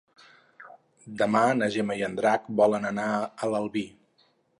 [1.19, 3.85] Demà na Gemma i en Drac volen anar a l'Albi.